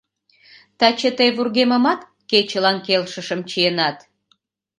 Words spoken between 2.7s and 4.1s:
келшышым чиенат.